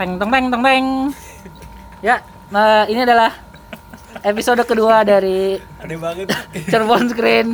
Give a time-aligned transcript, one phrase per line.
[0.00, 0.86] Teng teng teng teng teng.
[2.00, 3.36] Ya, nah ini adalah
[4.24, 6.32] episode kedua dari Aneh banget.
[6.72, 7.52] Cirebon Screen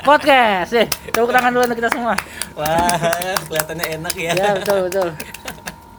[0.00, 0.72] Podcast.
[0.72, 2.16] Eh, tepuk tangan dulu untuk kita semua.
[2.56, 2.88] Wah,
[3.44, 4.32] kelihatannya enak ya.
[4.32, 5.08] Ya, betul betul.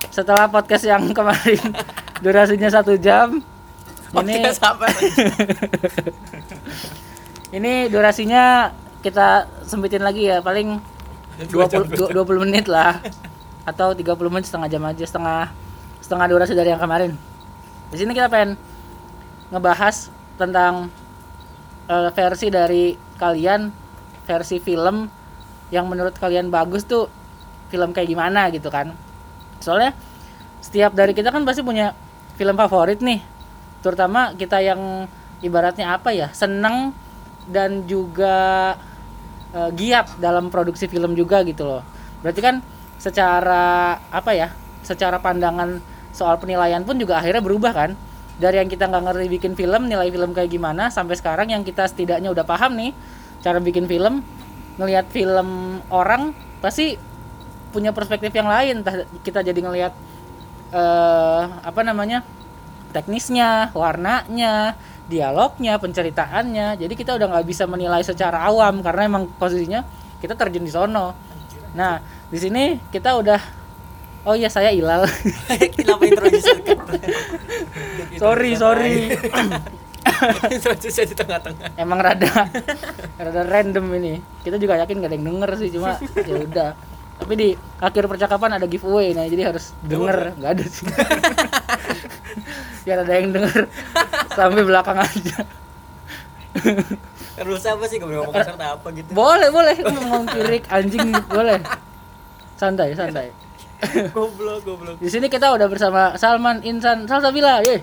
[0.09, 1.61] Setelah podcast yang kemarin
[2.17, 3.45] durasinya satu jam,
[4.25, 4.89] ini apa?
[7.61, 8.73] ini durasinya
[9.05, 10.81] kita sempitin lagi ya, paling
[11.53, 12.37] Dua jam, 20, dua 20 jam.
[12.41, 12.97] menit lah
[13.69, 15.64] atau 30 menit setengah jam aja setengah
[16.05, 17.17] setengah durasi dari yang kemarin.
[17.89, 18.53] Di sini kita pengen
[19.49, 20.93] ngebahas tentang
[21.89, 23.73] eh, versi dari kalian
[24.29, 25.09] versi film
[25.73, 27.09] yang menurut kalian bagus tuh
[27.73, 28.93] film kayak gimana gitu kan.
[29.57, 29.97] Soalnya
[30.61, 31.97] setiap dari kita kan pasti punya
[32.37, 33.25] film favorit nih.
[33.81, 35.09] Terutama kita yang
[35.41, 36.93] ibaratnya apa ya seneng
[37.49, 38.77] dan juga
[39.57, 41.81] eh, giat dalam produksi film juga gitu loh.
[42.21, 42.61] Berarti kan
[43.01, 44.53] secara apa ya
[44.85, 47.91] secara pandangan soal penilaian pun juga akhirnya berubah kan?
[48.39, 51.87] Dari yang kita nggak ngerti bikin film nilai film kayak gimana sampai sekarang yang kita
[51.87, 52.91] setidaknya udah paham nih
[53.43, 54.23] cara bikin film
[54.75, 56.95] ngelihat film orang pasti
[57.75, 58.83] punya perspektif yang lain.
[58.83, 59.93] Entah kita jadi ngelihat
[60.71, 62.23] eh apa namanya
[62.95, 64.75] teknisnya warnanya
[65.11, 66.79] dialognya penceritaannya.
[66.79, 69.83] Jadi kita udah nggak bisa menilai secara awam karena emang posisinya
[70.19, 71.15] kita terjun di sono.
[71.75, 73.64] Nah di sini kita udah
[74.25, 75.05] oh iya saya Ilal.
[75.77, 76.49] Kenapa introduce
[78.21, 79.13] sorry sorry.
[80.05, 81.75] Di tengah-tengah.
[81.77, 82.49] emang rada
[83.17, 84.13] rada random ini.
[84.41, 86.71] Kita juga yakin gak ada yang denger sih cuma ya udah.
[87.15, 87.49] Tapi di
[87.79, 90.35] akhir percakapan ada giveaway nah jadi harus denger.
[90.35, 90.85] Nggak ada sih.
[92.83, 93.71] Biar ada yang denger.
[94.35, 95.37] Sampai belakang aja.
[97.35, 97.97] Terus apa sih?
[98.03, 99.09] Ngomong kasar atau apa gitu?
[99.15, 99.75] boleh boleh.
[99.79, 101.59] Ngomong kirik anjing boleh.
[102.55, 103.44] Santai santai
[104.15, 104.95] Goblok, goblok.
[104.97, 107.79] di sini kita udah bersama Salman Insan Salsabila ye.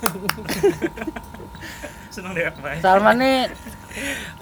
[2.14, 2.82] Seneng deh Pak.
[2.82, 3.38] Salman nih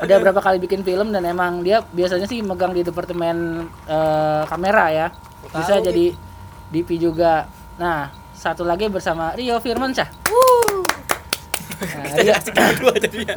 [0.01, 4.87] udah berapa kali bikin film dan emang dia biasanya sih megang di departemen eh, kamera
[4.89, 5.07] ya.
[5.53, 6.07] Bisa Tahu, jadi
[6.73, 7.49] DP juga.
[7.77, 10.09] Nah satu lagi bersama Rio Firmansyah.
[11.79, 12.35] Nah, Rio,
[13.05, 13.37] jadinya.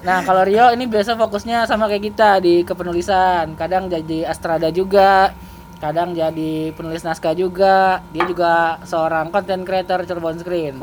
[0.00, 3.56] nah kalau Rio ini biasa fokusnya sama kayak kita di kepenulisan.
[3.56, 5.32] Kadang jadi astrada juga
[5.80, 7.76] kadang jadi penulis naskah juga
[8.08, 8.52] dia juga
[8.84, 10.76] seorang content creator Cirebon Screen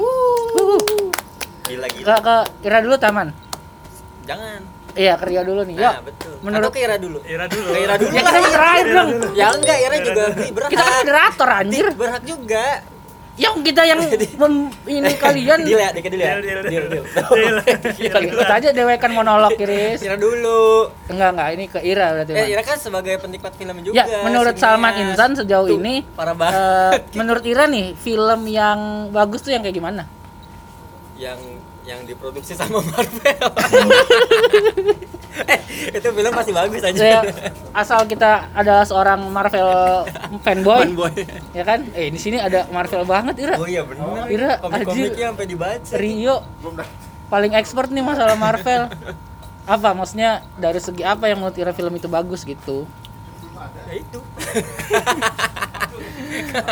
[1.63, 2.16] Gila, ke gila.
[2.18, 3.30] ke Ira dulu taman
[4.24, 4.59] Jangan.
[4.94, 6.34] iya ke Rio dulu nih yuk Nah, betul.
[6.41, 7.19] menurut- Atau ke Ira dulu.
[7.24, 7.68] Ira dulu.
[7.68, 8.09] Ke Ira dulu.
[8.09, 10.69] ya kita terakhir dong Ya enggak, Ira juga berhak.
[10.69, 12.66] kita kan moderator anjir Berhak juga.
[13.38, 14.02] Yang kita yang
[14.42, 16.34] mem- ini kalian Deal ya, dikit dulu ya.
[16.36, 17.06] Deal, deal, Deal, deal.
[17.06, 17.56] deal.
[17.94, 18.22] Deal.
[18.28, 20.90] ikut aja dewekan monolog Kiris Ira dulu.
[21.06, 22.50] enggak enggak ini ke Ira berarti Eh.
[22.50, 24.03] Ira kan sebagai penikmat film juga.
[24.03, 24.58] ya menurut.
[24.58, 27.02] Salman Insan sejauh Tuh, ini parah eh, banget.
[27.14, 30.09] menurut Ira nih film yang bagus tuh yang kayak gimana
[31.16, 31.38] yang
[31.88, 33.48] yang diproduksi sama Marvel.
[35.48, 35.59] eh,
[35.90, 36.98] itu film pasti bagus aja.
[36.98, 37.20] Saya,
[37.72, 40.03] asal kita adalah seorang Marvel
[40.42, 41.14] fanboy Fanboy.
[41.52, 44.28] ya kan eh di sini ada Marvel banget Ira Oh iya benar.
[44.28, 45.94] Ira, komik-komiknya sampai dibaca.
[45.96, 46.36] Rio
[47.28, 48.92] paling expert nih masalah Marvel
[49.64, 52.84] apa maksudnya dari segi apa yang menurut Ira film itu bagus gitu
[53.88, 54.19] Ya itu.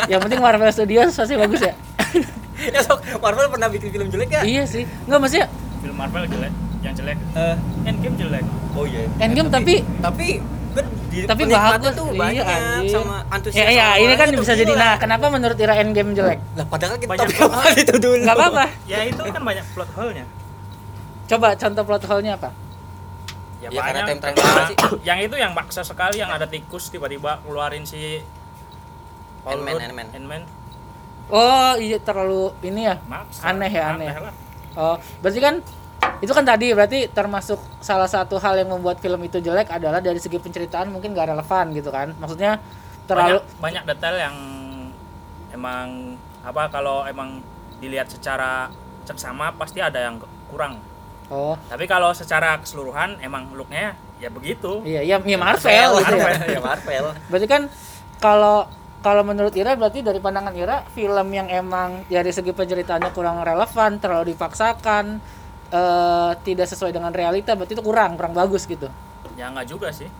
[0.06, 1.74] yang penting Marvel Studios pasti bagus ya
[2.74, 4.44] ya sok Marvel pernah bikin film jelek gak?
[4.44, 7.18] iya sih nggak maksudnya Film Marvel jelek, yang jelek.
[7.32, 8.44] Eh, Endgame jelek.
[8.72, 9.06] oh iya.
[9.18, 10.26] Endgame tapi tapi
[10.72, 12.92] kan di tapi bagus tuh iya, banyak anjir.
[12.92, 13.56] sama antusias.
[13.56, 16.96] ya ya sama ini kan bisa jadi nah kenapa menurut Ira Endgame jelek Lah padahal
[16.96, 18.20] kita Banyak topik apa itu dulu.
[18.20, 20.24] nggak apa-apa Ya itu kan banyak plot hole-nya.
[21.26, 22.50] coba contoh plot hole-nya apa
[23.56, 24.20] Ya, Ya, karena banyak.
[24.20, 24.76] time travel sih.
[25.08, 28.20] yang itu yang maksa sekali yang ada tikus tiba-tiba keluarin si
[29.40, 30.06] Paul Ant-Man, Ant-Man.
[30.12, 30.42] Ant-Man.
[31.30, 33.40] Oh iya terlalu ini ya Maksa.
[33.50, 34.08] Aneh ya, aneh.
[34.12, 34.34] lah.
[34.78, 35.54] oh berarti kan
[36.22, 40.20] itu kan tadi berarti termasuk salah satu hal yang membuat film itu jelek adalah dari
[40.22, 42.62] segi penceritaan mungkin gak relevan gitu kan maksudnya
[43.10, 44.36] terlalu banyak, banyak detail yang
[45.54, 46.14] emang
[46.46, 47.42] apa kalau emang
[47.82, 48.70] dilihat secara
[49.06, 50.18] seksama pasti ada yang
[50.50, 50.78] kurang.
[51.30, 54.80] oh Tapi kalau secara keseluruhan emang looknya ya begitu.
[54.86, 56.48] iya iya ya Marvel gitu ya Marvel.
[56.50, 57.04] ya Marvel.
[57.30, 57.62] Berarti kan
[58.18, 58.66] kalau
[59.06, 64.02] kalau menurut Ira berarti dari pandangan Ira film yang emang dari segi penceritaannya kurang relevan,
[64.02, 65.22] terlalu dipaksakan,
[65.70, 68.90] eh, tidak sesuai dengan realita, berarti itu kurang, kurang bagus gitu.
[69.38, 70.10] Ya nggak juga sih.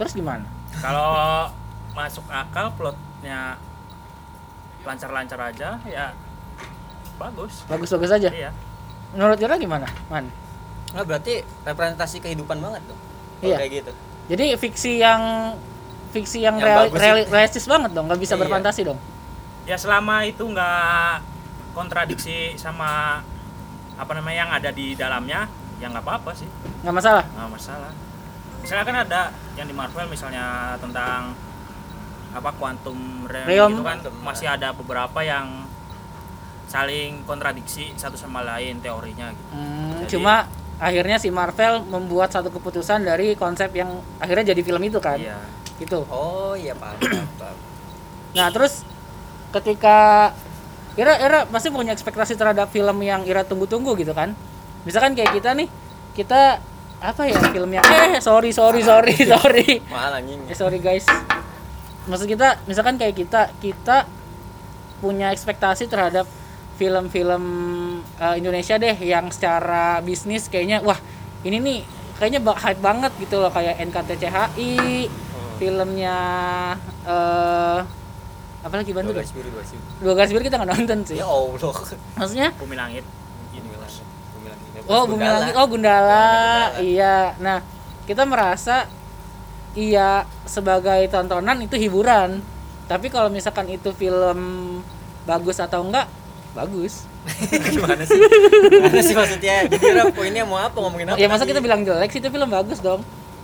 [0.00, 0.48] Terus gimana?
[0.80, 1.52] Kalau
[1.92, 3.60] masuk akal plotnya
[4.88, 6.16] lancar-lancar aja ya
[7.20, 7.60] bagus.
[7.68, 8.32] Bagus-bagus aja.
[8.32, 8.56] Iya.
[9.12, 10.32] Menurut Ira gimana, Man?
[10.96, 12.96] Nah, berarti representasi kehidupan banget tuh.
[13.44, 13.60] Iya.
[13.60, 13.92] Kayak gitu.
[14.32, 15.20] Jadi fiksi yang
[16.14, 18.40] fiksi yang, Yang reali- reali- realistis banget dong, nggak bisa Iya.
[18.40, 18.98] berfantasi dong.
[19.64, 21.24] ya selama itu nggak
[21.72, 23.18] kontradiksi sama
[23.94, 26.44] apa namanya yang ada di dalamnya ya nggak apa-apa sih
[26.80, 27.88] nggak masalah nggak masalah
[28.60, 29.20] misalnya kan ada
[29.54, 30.44] yang di Marvel misalnya
[30.76, 31.32] tentang
[32.30, 33.70] apa quantum realm, Realm.
[33.72, 35.64] gitu kan Quantum, masih ada beberapa yang
[36.66, 39.48] saling kontradiksi satu sama lain teorinya gitu.
[39.50, 40.44] Hmm, Jadi- cuma
[40.76, 43.88] akhirnya si Marvel membuat satu keputusan dari konsep yang
[44.18, 45.38] akhirnya jadi film itu kan Iya.
[45.76, 46.96] Gitu Oh iya paham.
[46.96, 47.56] paham, paham.
[48.32, 48.82] nah terus
[49.50, 50.30] ketika
[50.94, 54.34] Ira Ira pasti punya ekspektasi terhadap film yang Ira tunggu-tunggu gitu kan
[54.82, 55.66] misalkan kayak kita nih
[56.14, 56.62] kita
[57.02, 60.40] apa ya filmnya eh sorry sorry sorry sorry Mahal anjing.
[60.46, 61.04] eh sorry guys
[62.06, 64.06] maksud kita misalkan kayak kita kita
[65.00, 66.24] punya ekspektasi terhadap
[66.74, 67.44] film-film
[68.16, 70.98] eh, Indonesia deh yang secara bisnis kayaknya wah
[71.42, 71.78] ini nih
[72.16, 75.10] kayaknya hype banget gitu loh kayak NKTCHI
[75.56, 76.16] filmnya
[77.04, 77.80] eh
[78.64, 79.48] apa lagi bantu Dua garis biru,
[80.00, 80.42] dua garis biru.
[80.42, 81.74] kita nggak nonton sih Ya Allah.
[82.16, 83.04] maksudnya Bumi Langit.
[83.52, 84.48] Bumi.
[84.88, 85.52] Oh, Bumi Langit.
[85.56, 86.72] Oh, Gundala.
[86.76, 87.36] Iya.
[87.40, 87.60] Nah,
[88.04, 88.84] kita merasa
[89.72, 92.40] iya sebagai tontonan itu hiburan.
[92.84, 94.38] Tapi kalau misalkan itu film
[95.24, 96.04] bagus atau enggak,
[96.52, 97.08] bagus.
[97.72, 98.20] Gimana sih?
[98.68, 99.56] Gimana sih maksudnya?
[99.72, 101.16] Jadi Ra, poinnya mau apa ngomongin apa?
[101.16, 103.00] Ya masa kita bilang jelek sih itu film bagus dong.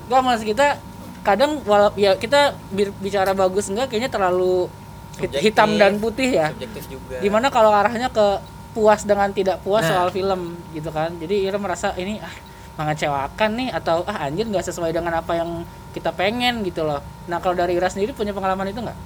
[0.08, 0.76] Enggak maksud kita
[1.20, 4.66] kadang walau ya kita bi- bicara bagus enggak kayaknya terlalu
[5.12, 5.40] Subjektif.
[5.42, 6.48] hitam dan putih ya.
[6.50, 7.16] subjektif juga.
[7.16, 8.40] Di mana kalau arahnya ke
[8.70, 9.90] puas dengan tidak puas Nah.
[9.90, 10.40] soal film
[10.70, 11.12] gitu kan.
[11.14, 12.32] Jadi Ira merasa ini ah
[12.76, 16.98] mengecewakan nih atau ah anjir nggak sesuai dengan apa yang kita pengen gitu loh.
[17.26, 18.98] Nah kalau dari Ira sendiri punya pengalaman itu nggak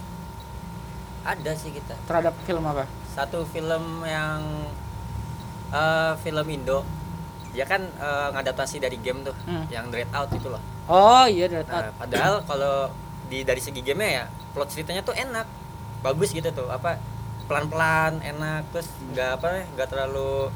[1.24, 1.96] Ada sih kita.
[2.04, 2.84] terhadap film apa?
[3.08, 4.44] Satu film yang
[5.72, 6.84] eh, film Indo.
[7.50, 9.64] Dia kan eh, ngadaptasi dari game tuh, Hmm.
[9.68, 10.60] yang Dread Out itu loh.
[10.84, 11.80] Oh iya Dread Out.
[11.80, 12.92] Nah, padahal kalau
[13.26, 15.46] di dari segi gamenya ya plot ceritanya tuh enak,
[16.00, 16.68] bagus gitu tuh.
[16.68, 17.00] Apa
[17.44, 19.46] pelan-pelan, enak, terus nggak apa
[19.76, 20.48] nggak terlalu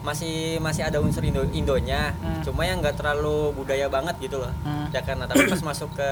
[0.00, 2.38] masih masih ada unsur Indo Indonya, Hmm.
[2.46, 4.52] cuma yang nggak terlalu budaya banget gitu loh.
[4.62, 4.86] Hmm.
[4.88, 6.10] Ya Nah, tapi pas masuk ke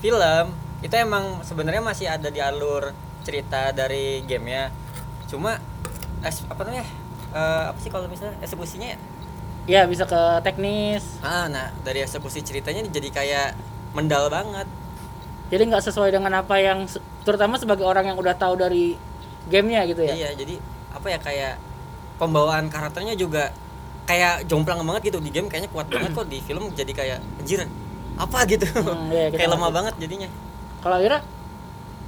[0.00, 0.46] film
[0.80, 2.90] itu emang sebenarnya masih ada di alur
[3.22, 4.70] cerita dari gamenya,
[5.28, 5.58] cuma
[6.22, 6.86] apa namanya?
[7.36, 8.96] eh, apa sih kalau misalnya eksekusinya
[9.66, 9.82] ya?
[9.82, 11.02] Iya bisa ke teknis.
[11.20, 13.48] Ah, nah dari eksekusi ceritanya jadi kayak
[13.92, 14.66] mendal banget.
[15.50, 16.86] Jadi nggak sesuai dengan apa yang
[17.22, 18.94] terutama sebagai orang yang udah tahu dari
[19.46, 20.14] gamenya gitu ya.
[20.14, 20.54] Iya, jadi
[20.90, 21.54] apa ya kayak
[22.18, 23.50] pembawaan karakternya juga
[24.06, 27.66] kayak jomplang banget gitu di game kayaknya kuat banget kok di film jadi kayak anjir
[28.16, 28.66] apa gitu.
[28.70, 30.30] Hmm, iya, kayak lemah banget jadinya.
[30.82, 31.18] Kalau Ira?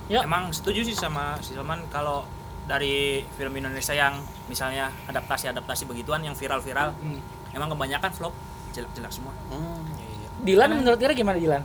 [0.08, 0.24] Ya.
[0.24, 2.24] Emang setuju sih sama si Salman kalau
[2.64, 7.20] dari film Indonesia yang misalnya adaptasi-adaptasi begituan yang viral-viral, Hmm.
[7.50, 8.34] Emang kebanyakan vlog
[8.70, 9.32] jelek-jelek semua.
[9.48, 10.28] Hmm, iya.
[10.38, 11.62] Dilan menurut Ira gimana Dilan?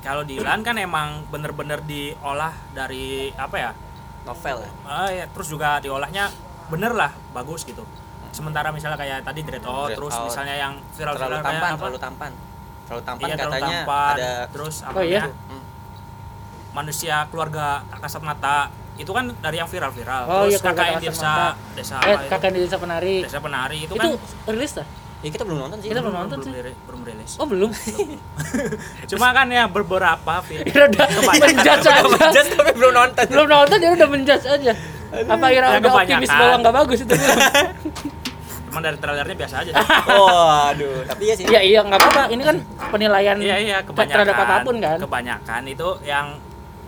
[0.00, 3.70] Kalau di Ilan kan emang bener-bener diolah dari apa ya?
[4.20, 4.70] Novel ya.
[4.84, 6.28] Ah, ya, terus juga diolahnya
[6.68, 7.84] bener lah, bagus gitu.
[8.30, 10.30] Sementara misalnya kayak tadi Dread terus Out.
[10.30, 11.78] misalnya yang Terlalu viral-viral kayak tampan, apa?
[11.78, 12.32] terlalu tampan.
[12.86, 14.14] Terlalu tampan Iya, terlalu katanya tampan.
[14.16, 15.22] ada Terus apa Oh, iya?
[15.26, 15.62] Hmm.
[16.70, 18.56] manusia keluarga tak kasat mata
[18.94, 20.22] itu kan dari yang viral-viral.
[20.24, 21.48] Oh, Terus iya, keluarga KKN tak kasat desa mata.
[21.74, 22.30] desa Eh apa itu?
[22.30, 23.14] kakak di desa penari.
[23.24, 24.10] Desa penari itu, Itu, kan
[24.46, 24.86] rilis dah?
[25.20, 25.88] Ya kita belum nonton sih.
[25.88, 26.52] Kita belum nonton sih.
[26.54, 27.36] ri- belum rilis.
[27.36, 27.68] Oh belum.
[29.10, 30.64] Cuma kan ya beberapa film.
[30.64, 31.92] Ira udah menjudge aja.
[32.32, 33.24] Just tapi belum nonton.
[33.28, 34.72] belum nonton dia udah menjudge aja.
[35.10, 37.14] Apa Ira Ya, udah optimis bahwa nggak bagus itu?
[38.70, 39.72] Emang dari trailernya biasa aja.
[40.08, 41.44] Oh, aduh, tapi ya sih.
[41.44, 42.22] Iya iya nggak apa-apa.
[42.30, 42.56] Ini kan
[42.88, 44.14] penilaian Iya iya kebanyakan.
[44.24, 44.96] terhadap apa pun kan.
[44.96, 46.26] Kebanyakan itu yang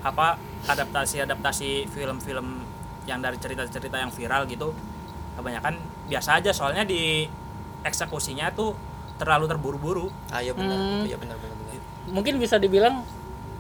[0.01, 2.65] apa adaptasi-adaptasi film-film
[3.05, 4.71] yang dari cerita-cerita yang viral gitu.
[5.35, 5.75] Kebanyakan
[6.07, 7.27] biasa aja soalnya di
[7.83, 8.75] eksekusinya tuh
[9.17, 10.07] terlalu terburu-buru.
[10.29, 10.75] Ah, iya benar.
[10.75, 11.03] Hmm.
[11.05, 11.73] Iya benar benar benar.
[12.11, 13.07] Mungkin bisa dibilang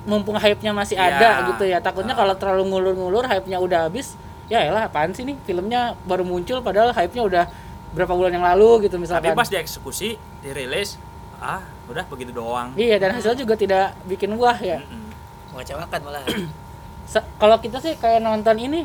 [0.02, 1.14] mumpung hype-nya masih Iya.
[1.14, 1.78] ada gitu ya.
[1.78, 2.26] Takutnya Ah.
[2.26, 4.18] kalau terlalu ngulur-ngulur hype-nya udah habis.
[4.50, 7.44] Ya elah apaan sih nih filmnya baru muncul padahal hype-nya udah
[7.92, 9.30] berapa bulan yang lalu gitu misalkan.
[9.30, 10.98] Tapi pas dieksekusi, dirilis,
[11.38, 12.74] ah udah begitu doang.
[12.74, 14.82] Iya dan hasilnya juga tidak bikin wah ya.
[14.82, 15.08] Mm-mm.
[15.54, 16.24] Mengecewakan malah.
[17.40, 18.80] Kalau kita sih kayak nonton ini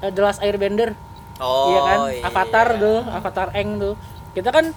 [0.00, 0.92] eh, The Last Airbender,
[1.40, 1.98] Oh, iya kan?
[2.28, 3.94] Avatar tuh, Avatar Eng tuh.
[4.30, 4.70] Kita kan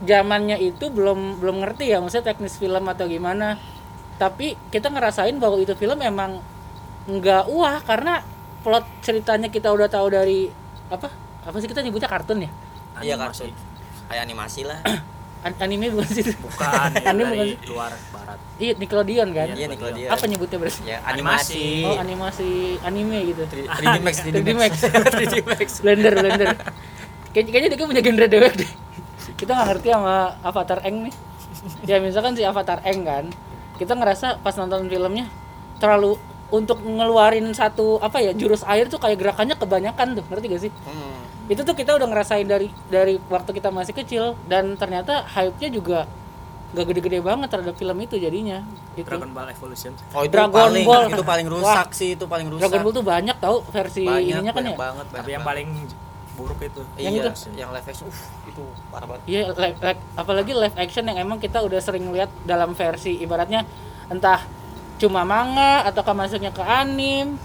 [0.00, 3.56] zamannya itu belum belum ngerti ya maksudnya teknis film atau gimana.
[4.16, 6.40] Tapi kita ngerasain bahwa itu film emang
[7.08, 8.20] nggak wah karena
[8.60, 10.52] plot ceritanya kita udah tahu dari
[10.92, 11.08] apa?
[11.46, 12.50] Apa sih kita nyebutnya kartun ya?
[13.00, 13.52] Iya kartun.
[14.10, 14.80] Kayak animasi lah.
[15.40, 16.36] An- anime bukan sih?
[16.36, 17.72] Bukan, ya, Anime dari bukan.
[17.72, 18.36] luar barat.
[18.60, 19.48] Iya Nickelodeon kan?
[19.56, 20.10] Iya Nickelodeon.
[20.12, 20.80] Apa nyebutnya berarti?
[20.84, 21.08] Ya, Animasi.
[21.08, 21.64] animasi.
[21.88, 22.50] Oh animasi
[22.84, 23.42] anime gitu.
[23.48, 24.72] 3D Max, 3D 3D Max.
[24.84, 25.12] Max.
[25.16, 25.68] 3D Max.
[25.80, 26.48] Blender, Blender.
[27.32, 28.70] Kayaknya, kayaknya dia punya genre dewek deh.
[29.40, 31.14] Kita nggak ngerti sama Avatar Eng nih.
[31.82, 33.24] Ya misalkan si Avatar Eng kan,
[33.74, 35.26] kita ngerasa pas nonton filmnya
[35.76, 36.20] terlalu
[36.50, 40.72] untuk ngeluarin satu apa ya jurus air tuh kayak gerakannya kebanyakan tuh ngerti gak sih
[40.82, 41.22] Hmm.
[41.46, 45.98] itu tuh kita udah ngerasain dari dari waktu kita masih kecil dan ternyata hype-nya juga
[46.70, 49.06] gak gede-gede banget terhadap film itu jadinya gitu.
[49.06, 51.06] Dragon Ball Evolution Oh itu Dragon paling Ball.
[51.08, 52.66] itu paling rusak sih, itu paling rusak.
[52.66, 55.42] Dragon Ball tuh banyak tau versi banyak, ininya kan banyak ya banget, tapi banyak yang
[55.42, 55.48] banget.
[55.48, 55.68] paling
[56.40, 57.30] buruk itu Yang iya, itu?
[57.54, 59.22] yang live action, uff, itu parah banget.
[59.24, 63.68] Iya, live, live- apalagi live action yang emang kita udah sering lihat dalam versi ibaratnya
[64.08, 64.40] entah
[64.96, 67.36] cuma manga ataukah masuknya ke anim.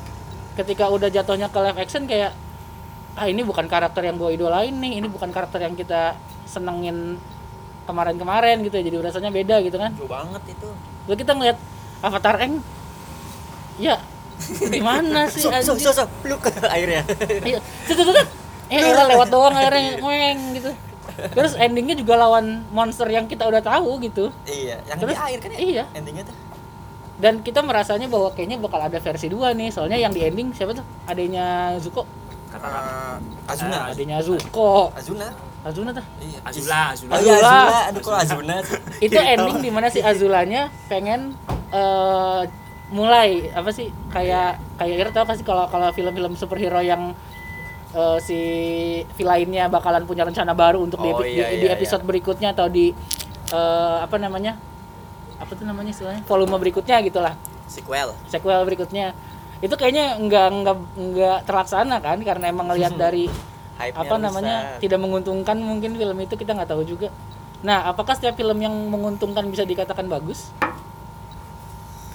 [0.55, 2.31] Ketika udah jatuhnya ke live action kayak
[3.15, 7.19] ah ini bukan karakter yang gue idolain nih, ini bukan karakter yang kita senengin
[7.83, 8.83] kemarin-kemarin gitu ya.
[8.83, 9.91] Jadi rasanya beda gitu kan.
[9.93, 10.69] Jauh banget itu.
[11.05, 11.57] Lalu kita ngeliat
[11.99, 12.63] Avatar Eng
[13.75, 13.99] ya
[14.71, 15.79] gimana sih So, so, anjing?
[15.79, 17.03] so, so, lu ke airnya.
[17.41, 17.59] Iya,
[18.69, 20.71] Eh, elah, lewat doang akhirnya ngeng gitu.
[21.15, 24.33] Terus endingnya juga lawan monster yang kita udah tahu gitu.
[24.49, 25.59] iya, yang Terus, di air kan ya?
[25.61, 25.83] iya.
[25.95, 26.35] Endingnya tuh.
[27.15, 29.69] Dan kita merasanya bahwa kayaknya bakal ada versi 2 nih.
[29.71, 30.83] Soalnya yang di ending siapa tuh?
[31.07, 32.03] Adanya Zuko.
[32.51, 33.75] kata Eh, Azuna.
[33.75, 34.91] Ah, Adanya Zuko.
[34.91, 35.27] Azuna.
[35.65, 36.05] Azuna tuh.
[36.21, 36.39] Iya.
[36.45, 37.11] Azula, Azula.
[37.15, 37.55] Oh iya Azula.
[37.55, 37.79] Azula.
[37.89, 38.55] Aduh kok Azuna.
[39.05, 41.33] Itu ending di mana si Azulanya pengen
[41.71, 42.41] eh
[42.93, 47.17] mulai apa sih kayak kayak tau kasih kalau kalau film-film superhero yang
[47.95, 48.39] eh, si
[49.15, 52.51] villainnya bakalan punya rencana baru untuk di, Oh, epi- iya, di- di iya, episode berikutnya
[52.51, 52.91] atau di
[53.49, 54.59] eh, apa namanya?
[55.35, 56.21] Apa tuh namanya istilahnya?
[56.23, 57.33] Volume berikutnya gitulah.
[57.65, 58.11] Sequel.
[58.27, 59.15] sequel berikutnya.
[59.57, 62.19] Itu kayaknya nggak nggak nggak terlaksana kan?
[62.19, 63.25] Karena emang ngelihat dari
[63.75, 64.81] Hype-nya apa namanya rusak.
[64.81, 67.09] tidak menguntungkan mungkin film itu kita nggak tahu juga.
[67.61, 70.51] Nah apakah setiap film yang menguntungkan bisa dikatakan bagus?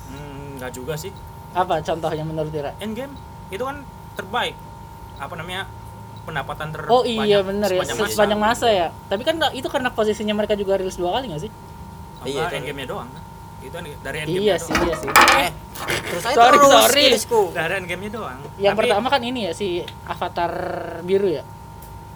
[0.06, 1.12] Hmm, enggak juga sih.
[1.50, 3.10] apa contohnya menurut Ira Endgame
[3.50, 3.82] itu kan
[4.14, 4.54] terbaik.
[5.20, 5.68] Apa namanya?
[6.20, 8.12] pendapatan ter oh iya bener ya sepanjang se- masa.
[8.12, 11.42] sepanjang masa ya tapi kan nggak- itu karena posisinya mereka juga rilis dua kali nggak
[11.42, 11.52] sih
[12.22, 12.56] Iya, itu.
[12.60, 13.08] Endgame-nya doang.
[13.08, 13.22] kan?
[13.58, 15.50] Itu kan dari Endgame iya sih iya sih Eh,
[16.04, 17.50] terus aja Sorry, terus sorry.
[17.50, 18.38] Dari Endgame-nya doang.
[18.58, 19.68] yang Tapi- pertama kan ini ya si
[20.04, 20.52] Avatar
[21.02, 21.42] biru ya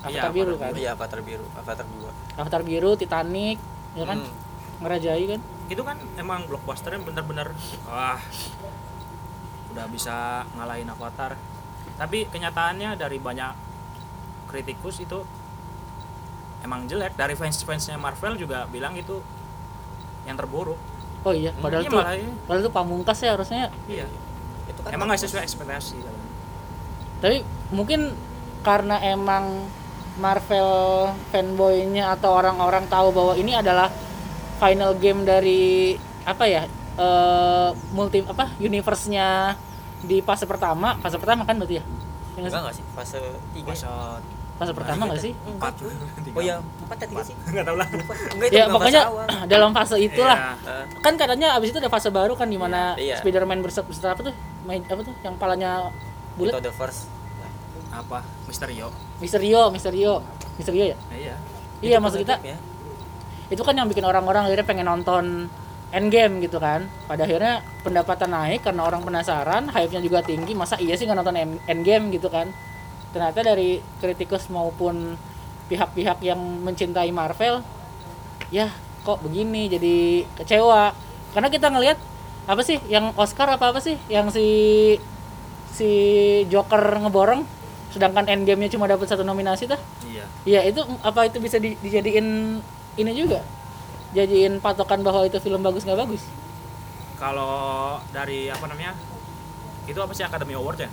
[0.05, 2.11] Iya, Avatar biru Avatar kan Iya, Avatar biru, Avatar 2.
[2.37, 3.57] Avatar biru Titanic
[3.95, 4.33] ya kan Hmm.
[4.81, 8.21] ngerajai kan itu kan emang blockbusternya bener-bener wah
[9.71, 10.17] udah bisa
[10.53, 11.41] ngalahin Avatar
[11.95, 13.53] tapi kenyataannya dari banyak
[14.51, 15.23] kritikus itu
[16.65, 17.15] emang jelek.
[17.15, 19.21] Dari fans-fansnya Marvel juga bilang itu
[20.25, 20.79] yang terburuk.
[21.25, 22.33] Oh iya padahal Iya, tuh malah iya.
[22.45, 23.73] padahal tuh pamungkas ya harusnya.
[23.89, 24.07] Iya.
[24.69, 25.97] Itu kan emang nggak sesuai ekspektasi
[27.25, 27.41] tapi
[27.73, 28.13] mungkin
[28.61, 29.65] karena emang
[30.21, 33.89] Marvel fanboynya atau orang-orang tahu bahwa ini adalah
[34.61, 35.97] final game dari
[36.29, 36.69] apa ya
[37.01, 39.57] eh, multi apa universe-nya
[40.05, 41.85] di fase pertama fase pertama kan berarti ya?
[42.35, 42.45] Ya nggak sih?
[42.45, 42.85] enggak enggak sih.
[42.93, 43.21] Fase
[43.55, 43.65] 3.
[43.65, 43.91] masa
[44.55, 45.33] fase pertama nggak sih?
[45.35, 45.75] Empat.
[46.31, 47.35] Oh iya, 4 tadi sih?
[47.55, 47.89] nggak tahu lah.
[48.35, 49.27] Enggak itu ya enggak pokoknya fase awal.
[49.53, 50.39] dalam fase itulah.
[50.39, 50.71] Iya.
[50.71, 53.19] Eh, kan katanya abis itu ada fase baru kan di mana Iya.
[53.19, 54.35] Spider-Man berserta apa tuh?
[54.67, 55.15] Main apa tuh?
[55.23, 55.91] Yang palanya
[56.35, 56.55] bulat?
[56.59, 57.11] Itu the first.
[57.95, 58.27] apa?
[58.51, 58.91] Misterio
[59.23, 60.19] Misterio Misterio
[60.59, 60.97] Misterio ya?
[61.15, 61.35] Iya.
[61.79, 62.59] Iya maksud kita konsepnya.
[63.47, 65.47] itu kan yang bikin orang-orang akhirnya pengen nonton
[65.93, 66.87] Endgame gitu kan.
[67.05, 71.37] Pada akhirnya pendapatan naik karena orang penasaran hype-nya juga tinggi masa iya sih nggak nonton
[71.37, 72.49] End- Endgame gitu kan.
[73.13, 75.19] Ternyata dari kritikus maupun
[75.69, 77.65] pihak-pihak yang mencintai Marvel
[78.53, 78.69] ya
[79.05, 80.95] kok begini jadi kecewa.
[81.35, 81.99] Karena kita ngelihat
[82.45, 83.97] apa sih yang Oscar apa apa sih?
[84.09, 84.47] Yang si
[85.75, 85.91] si
[86.49, 87.43] Joker ngeborong
[87.95, 89.79] sedangkan Endgame-nya cuma dapat satu nominasi tah?
[90.03, 90.25] Iya.
[90.43, 92.59] Iya itu apa itu bisa di- dijadiin
[92.99, 93.43] ini juga
[94.15, 96.23] jadiin patokan bahwa itu film bagus nggak bagus?
[97.19, 98.95] Kalau dari apa namanya
[99.85, 100.91] itu apa sih Academy Award ya?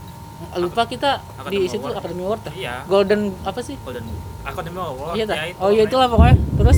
[0.58, 2.02] Lupa kita Academy di situ Award.
[2.02, 2.54] Academy Award tah?
[2.58, 2.76] iya.
[2.90, 3.78] Golden apa sih?
[3.86, 4.06] Golden
[4.42, 6.36] Academy Award iya ya itu oh iya itulah pokoknya.
[6.58, 6.78] Terus?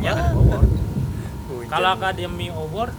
[0.00, 0.70] Ya Academy Award.
[1.66, 2.94] Kalau Academy Award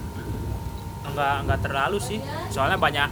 [1.07, 2.19] enggak enggak terlalu sih.
[2.51, 3.09] Soalnya banyak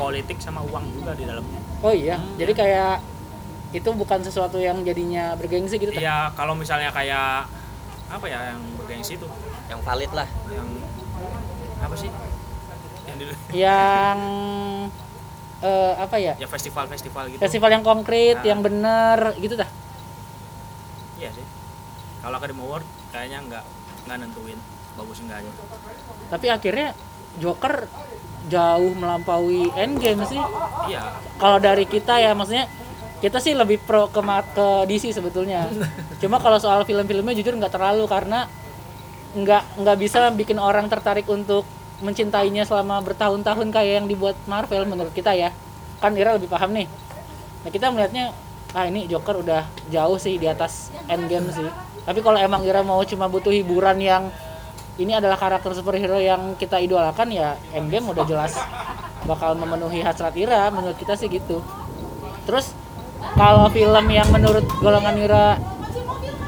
[0.00, 1.44] politik sama uang juga di dalam.
[1.84, 2.16] Oh iya?
[2.40, 3.12] Jadi kayak
[3.72, 6.00] itu bukan sesuatu yang jadinya bergengsi gitu tah?
[6.00, 7.48] iya kalau misalnya kayak
[8.12, 8.60] apa ya yang
[8.92, 9.28] bergengsi itu
[9.72, 10.28] yang valid lah.
[10.52, 10.68] yang
[11.80, 12.10] apa sih?
[13.08, 13.24] Yang di
[13.56, 14.18] yang
[15.64, 16.36] eh, apa ya?
[16.36, 17.40] Ya festival-festival gitu.
[17.40, 18.46] Festival yang konkret Nah.
[18.52, 19.70] yang bener gitu dah.
[21.16, 21.46] Iya sih.
[22.20, 23.64] Kalau Academy Award kayaknya enggak
[24.04, 24.60] enggak nentuin.
[24.92, 25.52] Bagus enggaknya
[26.32, 26.96] tapi akhirnya
[27.36, 27.84] Joker
[28.48, 30.40] jauh melampaui Endgame sih.
[30.88, 31.12] Iya.
[31.36, 32.68] Kalau dari kita ya maksudnya
[33.20, 34.20] kita sih lebih pro ke
[34.56, 35.68] ke DC sebetulnya.
[36.24, 38.48] Cuma kalau soal film-filmnya jujur nggak terlalu karena
[39.32, 41.64] nggak nggak bisa bikin orang tertarik untuk
[42.02, 45.54] mencintainya selama bertahun-tahun kayak yang dibuat Marvel menurut kita ya.
[46.02, 46.90] Kan Ira lebih paham nih.
[47.62, 48.34] Nah kita melihatnya
[48.74, 51.68] ah ini Joker udah jauh sih di atas Endgame sih.
[52.02, 54.28] Tapi kalau emang Ira mau cuma butuh hiburan yang
[54.98, 58.58] ini adalah karakter superhero yang kita idolakan ya Endgame udah jelas
[59.24, 61.62] bakal memenuhi hasrat Ira menurut kita sih gitu.
[62.44, 62.74] Terus
[63.38, 65.46] kalau film yang menurut golongan Ira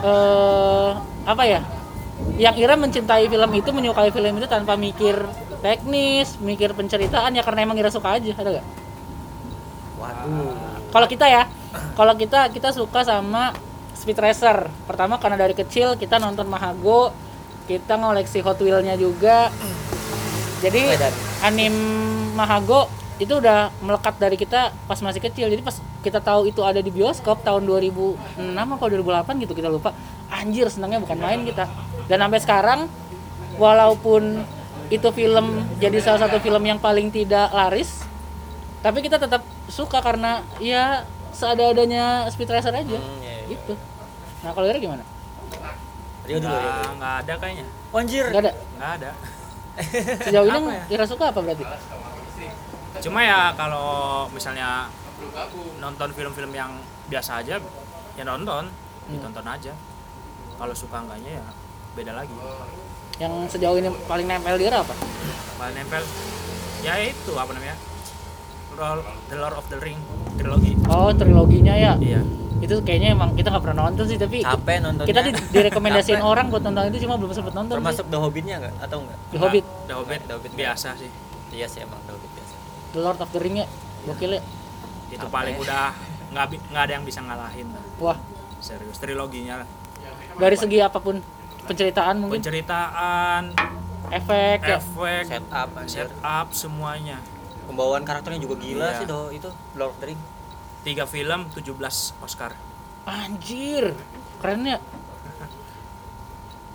[0.04, 0.90] eh
[1.24, 1.64] apa ya
[2.38, 5.18] yang Ira mencintai film itu menyukai film itu tanpa mikir
[5.62, 8.66] teknis mikir penceritaan ya karena emang Ira suka aja ada gak?
[9.98, 11.50] waduh Kalau kita ya,
[11.98, 13.50] kalau kita kita suka sama
[13.98, 14.70] Speed Racer.
[14.86, 17.10] Pertama karena dari kecil kita nonton Mahago,
[17.66, 19.50] kita ngoleksi Hot Wheel-nya juga.
[20.62, 20.94] Jadi
[21.42, 21.74] anim
[22.38, 22.86] Mahago
[23.18, 25.50] itu udah melekat dari kita pas masih kecil.
[25.50, 29.90] Jadi pas kita tahu itu ada di bioskop tahun 2006 atau 2008 gitu kita lupa.
[30.30, 31.66] Anjir senangnya bukan main kita.
[32.04, 32.80] Dan sampai sekarang
[33.56, 34.44] walaupun
[34.88, 35.46] itu film
[35.76, 38.04] jadi salah satu film yang paling tidak laris,
[38.80, 43.50] tapi kita tetap suka karena ya seada-adanya Speed Racer aja Hmm, iya, iya.
[43.50, 43.74] gitu.
[44.40, 45.02] Nah kalau Ira gimana?
[46.24, 48.52] Rio dulu Rio nggak nggak ada kayaknya anjir Gak ada.
[48.74, 49.10] nggak ada
[50.22, 50.82] Sejauh ini ya?
[50.90, 51.64] Ira suka apa berarti?
[52.94, 53.90] cuma ya kalau
[54.30, 54.86] misalnya
[55.76, 56.72] nonton film-film yang
[57.04, 57.58] biasa aja
[58.14, 58.70] ya nonton
[59.06, 59.74] ditonton aja
[60.54, 61.46] kalau suka enggaknya ya
[61.94, 62.34] beda lagi
[63.16, 64.94] Yang sejauh ini paling nempel di apa?
[65.54, 66.02] paling nempel
[66.82, 67.76] ya itu apa namanya
[69.30, 69.98] The Lord of the Ring
[70.34, 71.94] trilogi Oh triloginya ya.
[71.96, 72.20] iya
[72.58, 76.50] Itu kayaknya emang kita nggak pernah nonton sih tapi capek nontonnya kita di, direkomendasiin orang
[76.50, 77.78] buat nonton itu cuma belum sempet nonton.
[77.78, 79.18] termasuk The Hobbit-nya nggak atau enggak.
[79.30, 81.10] The Hobbit, The Hobbit, The Hobbit biasa sih
[81.52, 82.54] iya sih emang The Hobbit biasa
[82.90, 83.66] The Lord of the Ring ya.
[84.04, 84.42] Gokil ya.
[85.08, 85.94] itu Apa paling udah
[86.34, 87.84] nggak nggak ada yang bisa ngalahin lah.
[88.02, 88.18] Wah
[88.58, 89.68] serius triloginya lah.
[90.34, 91.22] dari segi apa pun
[91.64, 92.38] penceritaan mungkin?
[92.40, 93.42] Penceritaan.
[94.06, 94.78] Efek ya.
[94.78, 96.06] efek setup anjir.
[96.06, 97.18] setup semuanya.
[97.64, 98.98] Pembawaan karakternya juga gila Iya.
[99.00, 100.20] sih tuh itu Lord of the Ring.
[100.84, 101.72] Tiga film 17
[102.20, 102.52] Oscar.
[103.04, 103.96] Anjir!
[104.38, 104.78] Keren ya.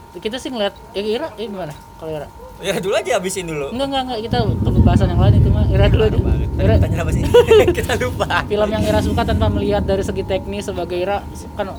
[0.17, 1.73] Kita sih ngeliat ya Ira, ya gimana?
[2.01, 2.27] Kalau Ira?
[2.59, 3.71] ya dulu aja habisin dulu.
[3.71, 4.19] Enggak enggak enggak.
[4.25, 6.17] Kita ke pembahasan yang lain itu mah Ira dulu aja.
[6.19, 7.23] Tadi Ira, tanya apa sih?
[7.77, 8.25] Kita lupa.
[8.43, 11.21] Film yang Ira suka tanpa melihat dari segi teknis sebagai Ira
[11.55, 11.77] kan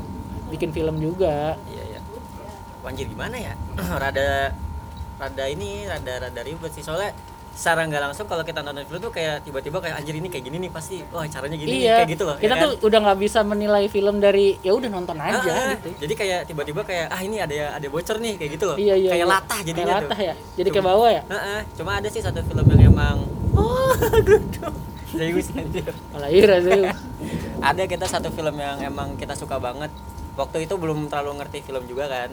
[0.49, 1.59] bikin film juga.
[1.68, 1.80] iya
[2.81, 3.53] iya anjir gimana ya
[4.03, 4.57] rada
[5.16, 7.12] rada ini rada rada ribet sih soalnya
[7.51, 10.57] secara nggak langsung kalau kita nonton film tuh kayak tiba-tiba kayak anjir ini kayak gini
[10.57, 11.97] nih pasti wah caranya gini nih, iya.
[11.99, 12.62] kayak gitu loh Kita ya kan?
[12.62, 15.75] tuh udah nggak bisa menilai film dari ya udah nonton Ah, aja ah.
[15.77, 15.88] gitu.
[15.99, 19.11] jadi kayak tiba-tiba kayak ah ini ada ada bocor nih kayak gitu loh Iya iya.
[19.12, 19.35] kayak iya.
[19.35, 20.35] latah jadinya Kayak tuh latah ya.
[20.57, 21.23] Jadi Cuma- ke bawah ya.
[21.27, 23.16] Heeh, cuma ada sih satu film yang emang
[23.53, 23.93] oh
[25.11, 26.81] Zeus anjir Malah Ira sih.
[27.69, 29.90] ada kita satu film yang emang kita suka banget
[30.40, 32.31] waktu itu belum terlalu ngerti film juga kan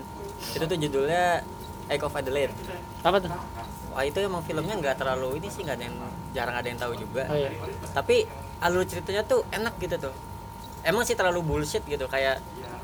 [0.50, 1.44] itu tuh judulnya
[1.86, 2.56] Eye of Adelaide
[3.02, 3.32] Apa tuh?
[3.90, 5.96] wah itu emang filmnya nggak terlalu ini sih nggak ada yang
[6.32, 7.52] jarang ada yang tahu juga Oh iya.
[7.92, 8.24] tapi
[8.58, 10.14] alur ceritanya tuh enak gitu tuh
[10.82, 12.40] emang sih terlalu bullshit gitu kayak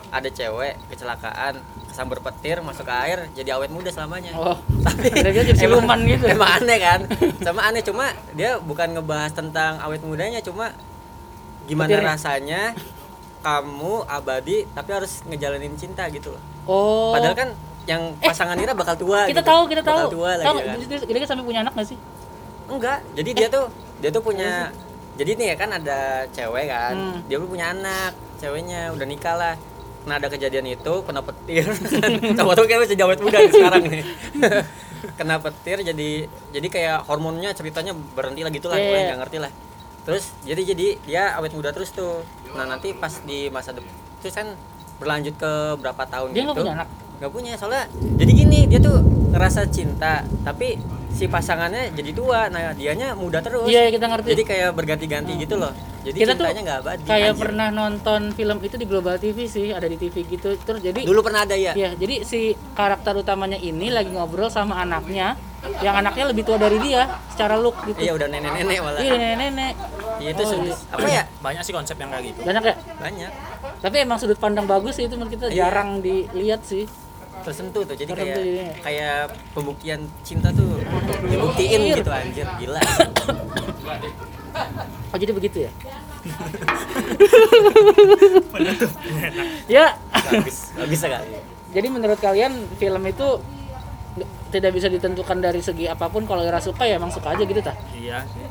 [0.09, 1.57] ada cewek kecelakaan
[1.87, 4.57] kesambar petir masuk ke air jadi awet muda selamanya Oh.
[4.85, 6.25] tapi jadi siluman gitu.
[6.27, 6.99] emang aneh kan
[7.39, 10.73] sama aneh cuma dia bukan ngebahas tentang awet mudanya cuma
[11.63, 12.09] gimana Petirnya.
[12.09, 12.61] rasanya
[13.43, 17.11] kamu abadi tapi harus ngejalanin cinta gitu loh Oh.
[17.11, 17.49] padahal kan
[17.83, 19.43] yang pasangan Ira bakal tua kita gitu.
[19.43, 20.11] tahu, kita bakal tahu.
[20.15, 21.99] tua lagi Tahu, kan dia, dia sampai punya anak gak sih?
[22.65, 23.65] enggak jadi dia tuh
[23.99, 24.71] dia tuh punya
[25.13, 25.99] jadi nih ya kan ada
[26.31, 27.19] cewek kan Hmm.
[27.27, 29.55] dia belum punya anak ceweknya udah nikah lah
[30.03, 31.67] nah ada kejadian itu kena petir
[32.37, 34.03] sama tuh kayak jadi awet muda nih sekarang nih
[35.19, 36.09] kena petir jadi
[36.49, 39.51] jadi kayak hormonnya ceritanya berhenti lah gitu lah Iya, gue nggak ngerti lah
[40.03, 44.33] terus jadi jadi dia awet muda terus tuh nah nanti pas di masa depan terus
[44.33, 44.47] kan
[44.95, 46.87] berlanjut ke berapa tahun Dia gitu punya anak.
[47.17, 48.99] nggak punya soalnya jadi gini dia tuh
[49.31, 50.75] ngerasa cinta tapi
[51.09, 54.27] si pasangannya jadi tua nah dianya muda terus Iya, kita ngerti.
[54.33, 55.69] jadi kayak berganti-ganti gitu loh
[56.01, 57.39] jadi kita tuh cintanya nggak abadi kayak anjir.
[57.39, 60.51] pernah nonton film itu di Global TV sih, ada di TV gitu.
[60.57, 64.83] Terus jadi dulu pernah ada ya Ya, jadi si karakter utamanya ini lagi ngobrol sama
[64.83, 65.39] anaknya,
[65.79, 67.97] yang anaknya lebih tua dari dia secara look gitu.
[67.97, 69.73] iya udah nenek-nenek malah Iya, nenek-nenek.
[70.15, 70.91] Iya, itu Oh, sudut iya.
[70.91, 72.75] apa ya banyak sih konsep yang kayak gitu Banyak ya?
[72.93, 73.31] banyak
[73.79, 75.67] Tapi emang sudut pandang bagus sih itu menurut kita Iya.
[75.67, 76.83] jarang dilihat sih.
[77.41, 78.71] tersentuh tuh jadi Tersentuh kayak jadinya.
[78.79, 79.17] kayak
[79.51, 80.79] pembuktian cinta tuh
[81.25, 81.97] dibuktiin Anjir.
[81.99, 82.79] gitu anjir gila
[85.09, 85.71] Oh, jadi begitu ya?
[89.69, 89.85] ya,
[90.23, 91.35] bagus bagus sekali
[91.69, 93.27] jadi menurut kalian film itu
[94.53, 97.57] tidak bisa ditentukan dari segi apa pun kalau Ira suka ya emang suka aja gitu
[97.57, 98.45] tak iya sih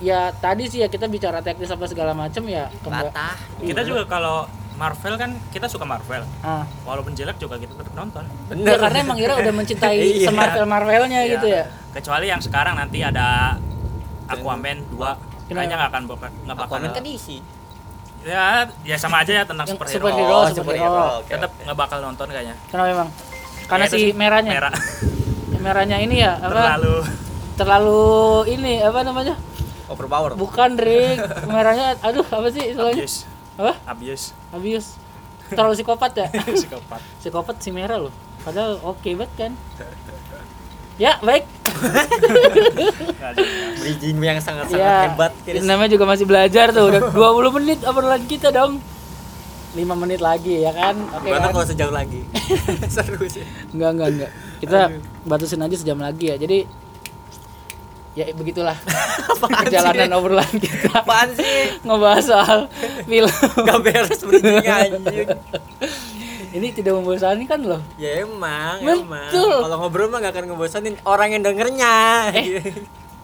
[0.00, 3.86] ya tadi sih ya kita bicara teknis apa segala macam ya kemba- latah kita Iya.
[3.86, 8.24] juga kalau Marvel kan kita suka Marvel ah walaupun jelek juga kita tetap nonton
[8.56, 10.26] Ya, karena emang Ira udah mencintai Iya.
[10.26, 11.32] semarvel Marvelnya Iya.
[11.34, 11.62] gitu ya.
[11.92, 13.60] kecuali yang sekarang nanti ada
[14.24, 15.20] Aquaman 2 Kenapa?
[15.52, 17.38] kayaknya nggak akan bakal nggak bakal Aquaman kan isi
[18.24, 20.56] ya ya sama aja ya tentang Yang superhero, superhero, Oh, superhero.
[20.80, 21.04] superhero.
[21.20, 21.62] Oke, tetap oke.
[21.62, 23.08] nggak bakal nonton kayaknya Kenapa emang?
[23.64, 24.50] Karena Ya, itu si sih, merahnya.
[24.50, 24.72] merah
[25.64, 26.52] Merahnya ini ya apa?
[26.76, 26.94] terlalu
[27.56, 28.04] terlalu
[28.52, 29.34] ini apa namanya?
[29.84, 31.20] overpower Bukan, Rick.
[31.44, 33.00] Merahnya aduh apa sih istilahnya?
[33.00, 33.18] Abuse.
[33.56, 33.72] Apa?
[33.86, 34.24] Abuse.
[34.50, 34.88] Abuse.
[35.46, 36.26] Terlalu psikopat ya?
[36.56, 37.00] Psikopat.
[37.16, 38.12] psikopat si merah loh.
[38.44, 39.52] Padahal oke banget kan.
[40.94, 41.44] Ya, baik.
[43.76, 45.64] Bridging yang sangat sangat Ya, hebat Chris.
[45.64, 46.86] namanya juga masih belajar tuh.
[46.86, 48.78] Udah 20 menit obrolan kita dong.
[49.74, 50.94] 5 menit lagi ya kan?
[51.12, 51.52] Oke Gimana kan?
[51.52, 52.22] kalau sejauh lagi
[52.94, 53.42] seru sih
[53.74, 54.30] Enggak, enggak, enggak.
[54.56, 54.90] Kita
[55.22, 56.36] batasin aja sejam lagi ya.
[56.36, 56.66] Jadi
[58.14, 58.78] ya begitulah
[59.42, 62.58] perjalanan obrolan kita apaan sih ngebahas soal
[63.10, 63.26] film.
[63.58, 65.28] gak beres bridgingnya anjing
[66.54, 67.82] Ini tidak membosankan loh.
[67.98, 69.02] ya emang Betul.
[69.02, 69.34] emang
[69.66, 71.94] kalau ngobrol mah gak akan ngebosanin orang yang dengernya
[72.30, 72.70] Eh.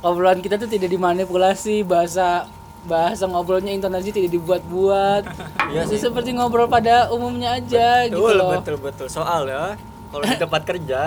[0.03, 2.51] Obrolan kita tuh tidak dimanipulasi, bahasa
[2.83, 5.23] bahasa ngobrolnya intonasi tidak dibuat-buat.
[5.71, 8.51] Iya Masih seperti ngobrol pada umumnya aja gitu betul loh.
[8.59, 9.79] betul betul soal ya
[10.11, 11.01] kalau di tempat kerja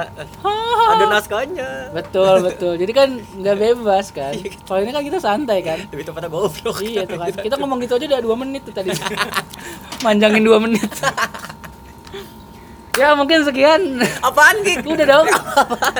[0.96, 2.74] ada naskahnya Betul, betul.
[2.80, 4.34] Jadi kan nggak bebas kan.
[4.40, 5.80] Kalau ini kan kita santai kan.
[5.92, 7.30] lebih tepatnya goblok Iya tuh kan.
[7.36, 8.90] Kita ngomong gitu aja udah dua menit tuh tadi.
[10.02, 10.88] Manjangin dua menit.
[12.96, 14.02] ya mungkin sekian.
[14.24, 14.88] apaan Gik?
[14.88, 15.28] Udah dong.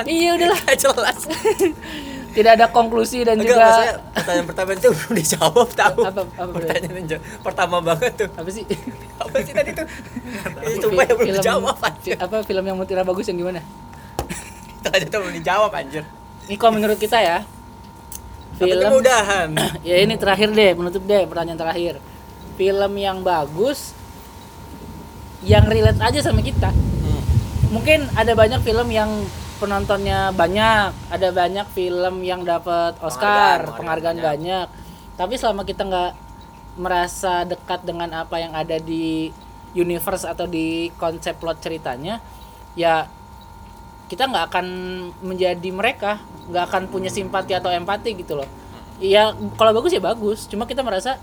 [0.08, 0.60] iya udahlah.
[0.74, 1.20] Jelas
[2.34, 6.50] Tidak ada konklusi dan Enggak, juga maksudnya pertanyaan pertama itu belum dijawab tahu Apa- apa
[6.50, 8.64] pertanyaan yang pertama banget tuh apa sih?
[9.14, 9.86] apa sih tadi tuh
[10.66, 13.62] itu sumpah yang belum dijawab anjir apa film yang mutiara bagus yang gimana?
[14.74, 16.04] itu aja tuh belum dijawab anjir
[16.44, 17.38] Ini kalau menurut kita ya.
[18.54, 19.48] Tapi Film mudahan
[19.88, 21.94] ya ini terakhir deh, menutup deh pertanyaan terakhir.
[22.54, 23.96] Film yang bagus
[25.40, 26.68] yang relate aja sama kita.
[26.68, 27.22] Hmm.
[27.72, 29.10] Mungkin ada banyak film yang
[29.58, 34.66] penontonnya banyak, ada banyak film yang dapat Oscar, Penghargaan, penghargaan, penghargaan banyak.
[35.14, 36.12] Tapi selama kita nggak
[36.74, 39.30] merasa dekat dengan apa yang ada di
[39.74, 42.18] universe atau di konsep plot ceritanya,
[42.74, 43.06] ya
[44.10, 44.66] kita nggak akan
[45.22, 48.48] menjadi mereka, nggak akan punya simpati atau empati gitu loh.
[49.02, 50.46] Iya, kalau bagus ya bagus.
[50.46, 51.18] Cuma kita merasa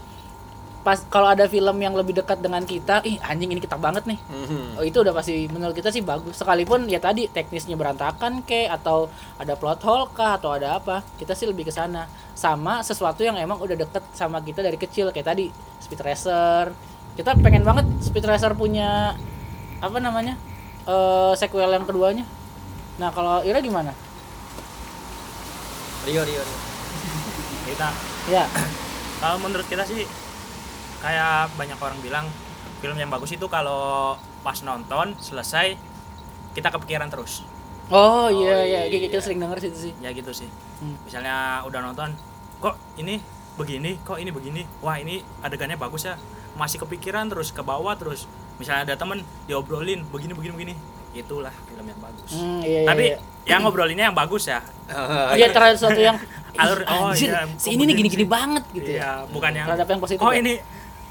[0.81, 4.17] pas kalau ada film yang lebih dekat dengan kita, ih anjing ini kita banget nih.
[4.17, 4.81] Mhm.
[4.81, 6.37] Oh, itu udah pasti menurut kita sih bagus.
[6.41, 11.37] Sekalipun ya tadi teknisnya berantakan ke atau ada plot hole kah atau ada apa, kita
[11.37, 12.09] sih lebih ke sana.
[12.33, 16.73] Sama sesuatu yang emang udah deket sama kita dari kecil kayak tadi Speed Racer.
[17.13, 19.13] Kita pengen banget Speed Racer punya
[19.81, 20.35] apa namanya?
[20.81, 22.25] eh sequel yang keduanya.
[22.97, 23.93] Nah, kalau Ira gimana?
[26.01, 26.57] Rio Rio Rio
[27.69, 27.89] Kita
[28.29, 28.49] Ya,
[29.21, 30.05] kalau menurut kita sih
[31.01, 32.25] kayak banyak orang bilang
[32.79, 35.77] film yang bagus itu kalau pas nonton selesai
[36.53, 37.45] kita kepikiran terus.
[37.91, 38.99] Oh, iya iya, iya.
[39.03, 39.93] kita sering denger sih itu sih.
[39.99, 40.47] Ya gitu sih.
[40.79, 40.95] Hmm.
[41.03, 42.15] Misalnya udah nonton,
[42.63, 43.19] kok ini
[43.59, 44.63] begini, kok ini begini.
[44.79, 46.15] Wah, ini adegannya bagus ya.
[46.55, 48.31] Masih kepikiran terus ke bawah terus.
[48.63, 50.75] Misalnya ada temen diobrolin begini begini begini.
[51.11, 52.31] Itulah film yang bagus.
[52.31, 53.17] Hmm, iya, iya, Tapi iya.
[53.51, 54.63] yang ngobrolinnya yang bagus ya.
[55.35, 56.15] Iya terhadap sesuatu yang
[56.51, 59.23] Alur- "Ih, oh, anjir, iya, si ini nih gini-gini sih?" banget gitu ya.
[59.23, 60.23] Iya, bukan yang Terhadap yang positif.
[60.23, 60.39] Oh, ya?
[60.43, 60.53] ini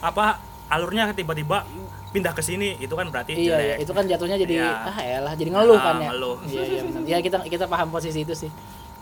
[0.01, 1.65] apa alurnya tiba-tiba
[2.11, 2.75] pindah ke sini.
[2.77, 3.77] Itu kan berarti Iya, iya, jelek.
[3.83, 4.71] itu kan jatuhnya jadi Iya.
[4.83, 6.09] ah elah, jadi ngeluh Ah, kan ya.
[6.11, 6.37] ngeluh.
[6.43, 7.01] Iya, iya benar.
[7.07, 8.51] Ya kita kita paham posisi itu sih.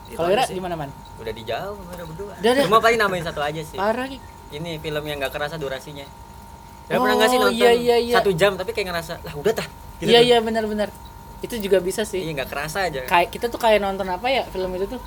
[0.09, 0.89] Itu Kalau Ira gimana, Man?
[1.21, 2.65] udah dijawab udah berdua Udah, udah.
[2.65, 4.09] cuma paling namain satu aja sih Parah
[4.49, 6.07] ini film yang gak kerasa durasinya
[6.89, 8.15] ya Oh, pernah nggak sih nonton iya, iya, iya.
[8.17, 9.69] satu jam tapi kayak ngerasa lah udah tah
[10.01, 10.25] Gitu Iya, tuh.
[10.25, 10.89] iya benar-benar.
[11.39, 12.25] Itu juga bisa iya sih.
[12.25, 15.01] nggak kerasa aja Kayak kita tuh kayak nonton apa ya film itu tuh?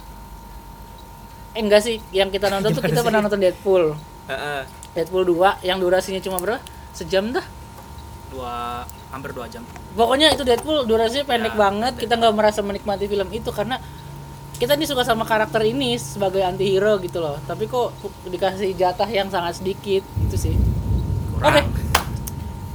[1.51, 3.97] Eh enggak sih, yang kita nonton tuh kita pernah nonton Deadpool.
[4.27, 4.61] Heeh.
[4.91, 6.59] Deadpool 2 yang durasinya cuma berapa?
[6.91, 7.43] Sejam dah.
[8.31, 9.59] dua hampir dua jam.
[9.91, 11.93] Pokoknya itu Deadpool durasinya pendek Ya, banget.
[11.99, 13.75] Kita nggak merasa menikmati film itu karena
[14.55, 17.35] kita nih suka sama karakter ini sebagai antihero gitu loh.
[17.43, 17.91] Tapi kok
[18.23, 20.55] dikasih jatah yang sangat sedikit itu sih.
[21.43, 21.59] Oke.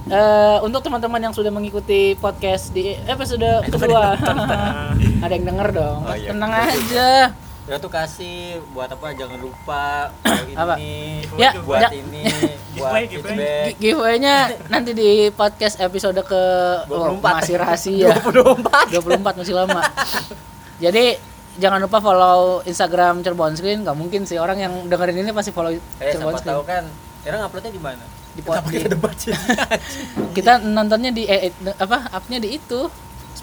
[0.06, 4.12] Eh, untuk teman-teman yang sudah mengikuti podcast di episode kedua,
[5.24, 5.98] ada yang denger dong.
[6.04, 6.30] Oh, iya.
[6.30, 7.10] Tenang aja.
[7.66, 10.74] Ya tuh kasih buat apa jangan lupa buat Apa?
[10.78, 12.22] ini Ya, buat ja- ini
[12.78, 14.36] buat Giveaway, Giveaway-nya
[14.68, 16.42] nanti di podcast episode ke
[16.86, 17.26] oh, 24.
[17.34, 18.14] masih rahasia.
[18.22, 18.94] 24.
[18.94, 19.82] 24 masih lama.
[20.76, 21.18] Jadi
[21.56, 23.82] jangan lupa follow Instagram Cirebon Screen.
[23.82, 26.70] Gak mungkin sih orang yang dengerin ini pasti follow eh Cirebon siapa tahu Screen.
[26.70, 26.84] kan
[27.20, 28.96] sekarang uploadnya di mana Di pod- Kenapa di- kita
[30.36, 32.14] Kita nontonnya di eh, eh, apa?
[32.14, 32.86] Upnya di itu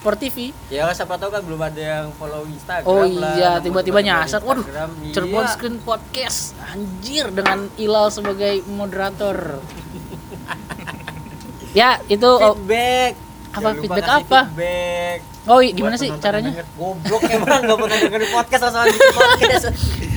[0.03, 0.51] Sport TV.
[0.67, 4.43] ya siapa tahu kan belum ada yang follow Instagram Oh iya, tiba-tiba nyasar.
[4.43, 5.15] Waduh, iya.
[5.15, 6.59] Cirebon Screen Podcast.
[6.59, 9.63] Anjir dengan Ilal sebagai moderator.
[11.79, 13.15] ya, itu oh, feedback
[13.55, 14.39] Apa Jangan lupa feedback apa?
[14.51, 16.51] feedback oh, iya, gimana sih caranya?
[16.75, 19.65] goblok emang gak pernah dengerin podcast bikin podcast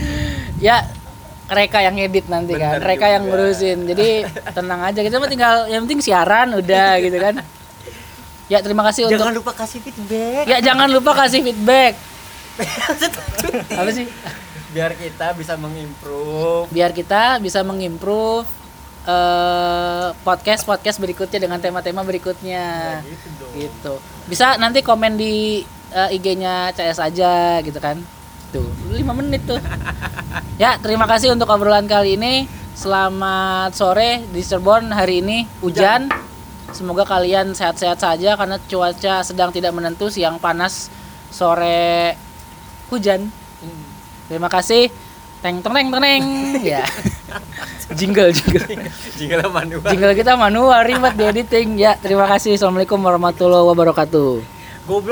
[0.66, 0.76] Ya
[1.46, 3.86] mereka yang edit nanti kan, Bener mereka yang ngurusin.
[3.86, 7.38] Jadi tenang aja, kita mah tinggal yang penting siaran udah gitu kan.
[8.46, 10.44] Ya terima kasih jangan untuk lupa kasih feedback.
[10.46, 11.98] Ya jangan lupa kasih feedback.
[13.74, 14.06] Apa sih?
[14.76, 16.68] biar kita bisa mengimprove.
[16.68, 18.44] Biar kita bisa mengimprove
[19.06, 23.00] eh podcast podcast berikutnya dengan tema-tema berikutnya.
[23.02, 23.52] Gitu dong.
[23.56, 23.94] Gitu.
[24.28, 27.98] Bisa nanti komen di eh, IG-nya CS aja gitu kan?
[28.52, 29.58] Tuh 5 menit tuh.
[30.56, 32.48] Ya terima kasih untuk obrolan kali ini.
[32.72, 36.08] Selamat sore di Cirebon hari ini hujan
[36.76, 40.92] semoga kalian sehat-sehat saja karena cuaca sedang tidak menentu siang panas
[41.32, 42.12] sore
[42.92, 43.32] hujan.
[44.28, 44.92] Terima kasih.
[45.40, 46.24] Teng teng teng teng
[46.76, 46.84] ya.
[47.96, 48.66] Jingle jingle.
[49.16, 52.56] Jika manual jingle kita manual ribet di editing ya terima kasih.
[52.56, 54.30] Assalamualaikum warahmatullahi wabarakatuh.
[54.86, 55.04] Goblok